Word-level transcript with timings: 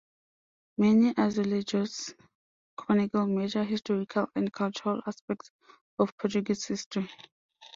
Many 0.79 1.13
azulejos 1.13 2.15
chronicle 2.75 3.27
major 3.27 3.63
historical 3.63 4.31
and 4.33 4.51
cultural 4.51 4.99
aspects 5.05 5.51
of 5.99 6.17
Portuguese 6.17 6.65
history. 6.65 7.07